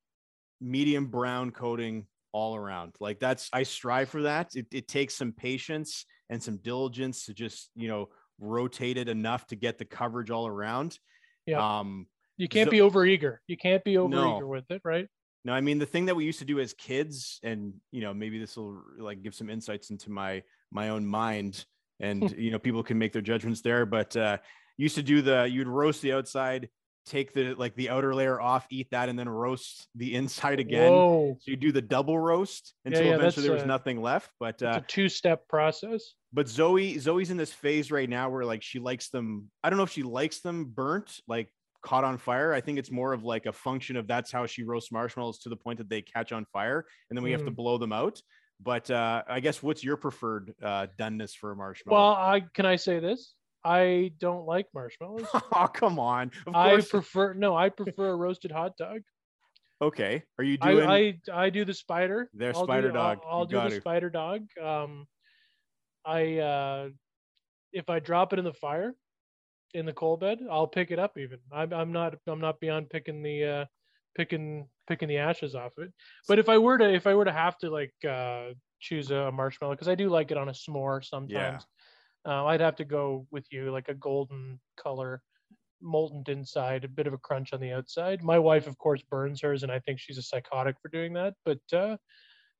[0.61, 2.97] medium brown coating all around.
[3.01, 4.55] Like that's I strive for that.
[4.57, 8.09] It, it takes some patience and some diligence to just you know
[8.40, 10.99] rotate it enough to get the coverage all around.
[11.47, 11.79] Yeah.
[11.79, 13.40] Um, you can't so, be over eager.
[13.47, 14.37] You can't be over no.
[14.37, 15.07] eager with it, right?
[15.44, 18.12] No, I mean the thing that we used to do as kids, and you know
[18.12, 20.42] maybe this will like give some insights into my
[20.73, 21.64] my own mind,
[22.01, 23.87] and you know people can make their judgments there.
[23.87, 24.38] But uh,
[24.77, 26.68] used to do the you'd roast the outside,
[27.07, 30.93] take the like the outer layer off, eat that, and then roast the inside again.
[30.93, 31.37] Whoa.
[31.40, 34.31] So you do the double roast until yeah, yeah, eventually there was a, nothing left.
[34.40, 36.14] But uh, a two-step process.
[36.33, 39.51] But Zoe, Zoe's in this phase right now where like she likes them.
[39.62, 41.51] I don't know if she likes them burnt, like
[41.83, 42.53] caught on fire.
[42.53, 45.49] I think it's more of like a function of that's how she roasts marshmallows to
[45.49, 47.35] the point that they catch on fire, and then we mm.
[47.35, 47.57] have to mm.
[47.57, 48.21] blow them out.
[48.61, 52.01] But uh, I guess what's your preferred uh, doneness for a marshmallow?
[52.01, 53.35] Well, I can I say this?
[53.64, 55.27] I don't like marshmallows.
[55.35, 56.31] oh, come on.
[56.53, 59.00] I prefer no, I prefer a roasted hot dog.
[59.81, 60.22] Okay.
[60.38, 62.31] Are you doing I I, I do the spider.
[62.35, 63.20] Their spider do, dog.
[63.24, 63.81] I'll, I'll do the to.
[63.81, 64.42] spider dog.
[64.62, 65.07] Um
[66.05, 66.88] I uh
[67.72, 68.94] if I drop it in the fire
[69.72, 71.38] in the coal bed, I'll pick it up even.
[71.50, 73.64] I'm I'm not I'm not beyond picking the uh
[74.14, 75.92] picking picking the ashes off it.
[76.29, 78.50] But if I were to if I were to have to like uh
[78.81, 81.64] choose a marshmallow because I do like it on a s'more sometimes.
[82.26, 85.22] Uh, I'd have to go with you like a golden color,
[85.82, 88.22] molten inside, a bit of a crunch on the outside.
[88.22, 91.34] My wife, of course, burns hers, and I think she's a psychotic for doing that.
[91.44, 91.96] But uh,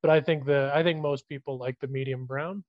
[0.03, 2.65] but I think the I think most people like the medium brown.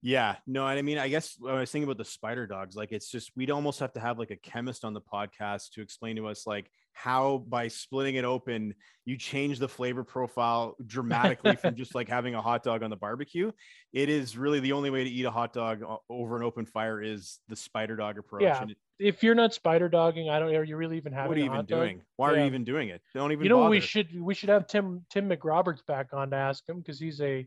[0.00, 2.92] Yeah, no, I mean, I guess when I was thinking about the spider dogs, like
[2.92, 6.16] it's just we'd almost have to have like a chemist on the podcast to explain
[6.16, 11.76] to us like how by splitting it open you change the flavor profile dramatically from
[11.76, 13.50] just like having a hot dog on the barbecue.
[13.92, 17.00] It is really the only way to eat a hot dog over an open fire
[17.02, 18.42] is the spider dog approach.
[18.42, 18.64] Yeah.
[18.98, 20.54] if you're not spider dogging, I don't.
[20.54, 21.28] Are you really even having?
[21.28, 22.02] What are you even doing?
[22.16, 22.36] Why yeah.
[22.36, 23.00] are you even doing it?
[23.14, 23.44] Don't even.
[23.44, 23.70] You know, bother.
[23.70, 27.20] we should we should have Tim Tim McRoberts back on to ask him because he's
[27.20, 27.46] a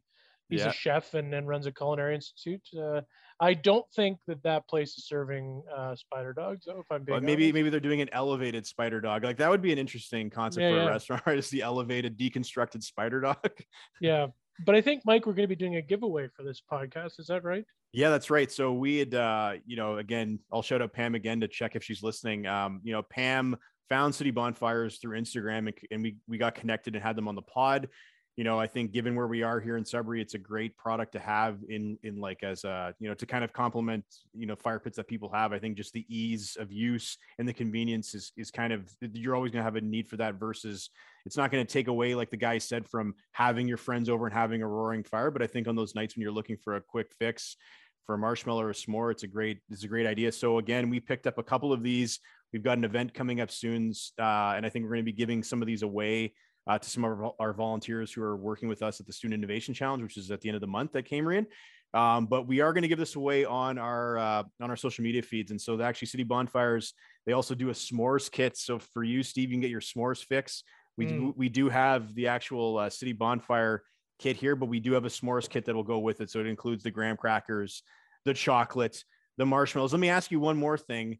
[0.52, 0.70] he's yeah.
[0.70, 2.62] a chef and, and runs a culinary institute.
[2.80, 3.02] Uh,
[3.40, 6.66] I don't think that that place is serving uh, spider dogs.
[6.68, 7.54] Though, if I'm being maybe honest.
[7.56, 9.24] maybe they're doing an elevated spider dog.
[9.24, 11.24] Like that would be an interesting concept yeah, for a restaurant.
[11.26, 11.40] Right?
[11.40, 13.50] Is the elevated deconstructed spider dog?
[14.02, 14.28] yeah,
[14.64, 17.20] but I think Mike, we're going to be doing a giveaway for this podcast.
[17.20, 17.66] Is that right?
[17.94, 18.52] Yeah, that's right.
[18.52, 21.84] So we had, uh, you know, again, I'll shout out Pam again to check if
[21.84, 22.46] she's listening.
[22.46, 23.58] Um, you know, Pam
[23.90, 27.36] found City Bonfires through Instagram and, and we we got connected and had them on
[27.36, 27.90] the pod
[28.38, 31.12] you know, I think given where we are here in Sudbury, it's a great product
[31.14, 34.56] to have in in like as a you know to kind of complement you know
[34.56, 35.52] fire pits that people have.
[35.52, 39.36] I think just the ease of use and the convenience is is kind of you're
[39.36, 40.90] always going to have a need for that versus
[41.26, 44.26] it's not going to take away like the guy said from having your friends over
[44.26, 45.30] and having a roaring fire.
[45.30, 47.58] But I think on those nights when you're looking for a quick fix
[48.06, 50.32] for a marshmallow or a s'more, it's a great it's a great idea.
[50.32, 52.20] So again, we picked up a couple of these.
[52.54, 55.14] We've got an event coming up soon, uh, and I think we're going to be
[55.14, 56.34] giving some of these away
[56.68, 59.74] uh, to some of our, volunteers who are working with us at the Student Innovation
[59.74, 61.48] Challenge, which is at the end of the month at Cambrian.
[61.94, 65.04] Um, but we are going to give this away on our uh, on our social
[65.04, 66.94] media feeds, and so the actually City Bonfires
[67.26, 68.58] they also do a s'mores kit.
[68.58, 70.64] So for you, Steve, you can get your s'mores fix.
[70.98, 71.10] We mm.
[71.10, 73.84] do, we do have the actual uh, City Bonfire
[74.20, 76.30] kit here, but we do have a s'mores kit that will go with it.
[76.30, 77.84] So it includes the graham crackers,
[78.26, 79.04] the chocolate,
[79.38, 79.94] the marshmallows.
[79.94, 81.20] Let me ask you one more thing.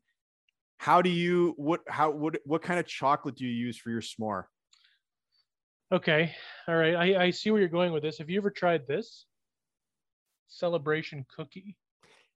[0.78, 4.02] How do you what how what what kind of chocolate do you use for your
[4.02, 4.46] s'more?
[5.92, 6.34] Okay.
[6.68, 6.96] All right.
[6.96, 8.18] I, I see where you're going with this.
[8.20, 9.26] Have you ever tried this?
[10.48, 11.76] Celebration cookie.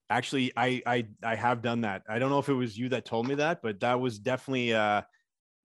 [0.10, 2.04] Actually, I I I have done that.
[2.08, 4.74] I don't know if it was you that told me that, but that was definitely
[4.74, 5.02] uh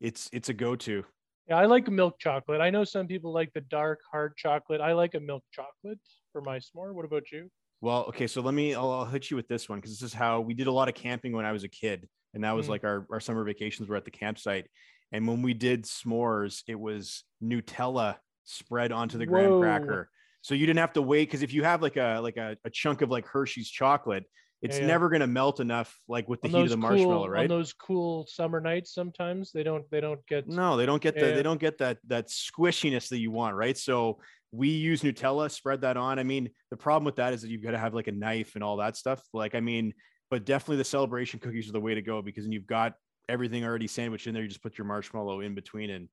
[0.00, 1.04] it's it's a go-to.
[1.48, 2.60] Yeah, I like milk chocolate.
[2.60, 4.80] I know some people like the dark hard chocolate.
[4.80, 5.98] I like a milk chocolate
[6.32, 6.94] for my s'more.
[6.94, 7.50] What about you?
[7.80, 10.14] Well, okay, so let me I'll, I'll hit you with this one because this is
[10.14, 12.66] how we did a lot of camping when I was a kid, and that was
[12.66, 12.70] mm.
[12.70, 14.68] like our our summer vacations were at the campsite.
[15.12, 20.08] And when we did s'mores, it was Nutella spread onto the graham cracker.
[20.42, 22.70] So you didn't have to wait because if you have like a like a, a
[22.70, 24.24] chunk of like Hershey's chocolate,
[24.62, 24.88] it's yeah, yeah.
[24.88, 27.42] never gonna melt enough like with the on heat of the marshmallow, cool, right?
[27.42, 31.16] On those cool summer nights, sometimes they don't they don't get no, they don't get
[31.16, 33.76] yeah, the they don't get that that squishiness that you want, right?
[33.76, 34.20] So
[34.52, 36.18] we use Nutella, spread that on.
[36.18, 38.54] I mean, the problem with that is that you've got to have like a knife
[38.54, 39.22] and all that stuff.
[39.32, 39.94] Like, I mean,
[40.30, 42.94] but definitely the celebration cookies are the way to go because then you've got
[43.28, 44.42] everything already sandwiched in there.
[44.42, 46.08] You just put your marshmallow in between, and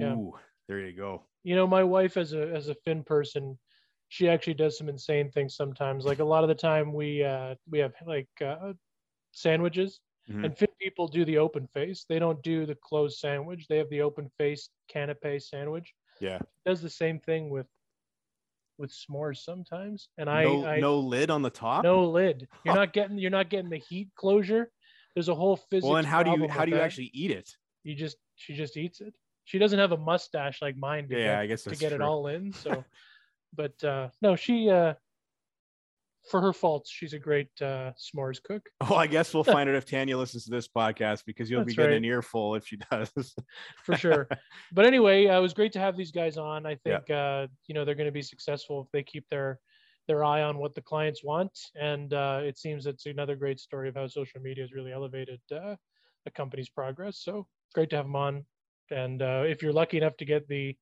[0.00, 0.40] ooh, yeah.
[0.68, 1.24] there you go.
[1.44, 3.58] You know, my wife as a as a Finn person,
[4.08, 6.04] she actually does some insane things sometimes.
[6.04, 8.72] Like a lot of the time, we uh, we have like uh,
[9.32, 10.44] sandwiches, mm-hmm.
[10.44, 12.04] and Finn people do the open face.
[12.08, 13.66] They don't do the closed sandwich.
[13.68, 15.92] They have the open face canapé sandwich.
[16.20, 17.66] Yeah, does the same thing with
[18.78, 22.74] with s'mores sometimes and no, I, I no lid on the top no lid you're
[22.74, 24.70] not getting you're not getting the heat closure
[25.16, 25.86] there's a whole physics.
[25.86, 26.84] Well, and how do you how do you that.
[26.84, 27.50] actually eat it?
[27.82, 29.14] You just she just eats it.
[29.44, 31.96] She doesn't have a mustache like mine to yeah, get, I guess to get true.
[31.96, 32.52] it all in.
[32.52, 32.84] So,
[33.56, 34.92] but uh, no, she uh,
[36.30, 38.68] for her faults, she's a great uh, s'mores cook.
[38.82, 41.72] Well, I guess we'll find out if Tanya listens to this podcast because you'll That's
[41.72, 41.96] be getting right.
[41.96, 43.10] an earful if she does.
[43.84, 44.28] For sure.
[44.72, 46.66] But anyway, uh, it was great to have these guys on.
[46.66, 47.16] I think yeah.
[47.16, 49.60] uh, you know they're going to be successful if they keep their
[50.06, 51.52] their eye on what the clients want.
[51.74, 55.40] And uh, it seems it's another great story of how social media has really elevated
[55.52, 55.76] uh,
[56.26, 57.18] a company's progress.
[57.18, 58.44] So great to have them on.
[58.90, 60.76] And uh, if you're lucky enough to get the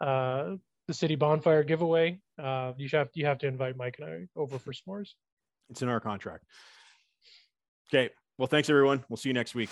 [0.00, 0.56] uh,
[0.88, 4.58] the city bonfire giveaway, uh, you have you have to invite Mike and I over
[4.58, 5.10] for s'mores.
[5.70, 6.44] It's in our contract.
[7.92, 8.10] Okay.
[8.38, 9.04] Well, thanks everyone.
[9.08, 9.70] We'll see you next week.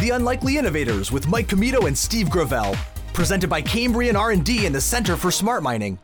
[0.00, 2.74] The Unlikely Innovators with Mike Commito and Steve Gravel,
[3.12, 5.98] presented by Cambrian R&D and the Center for Smart Mining.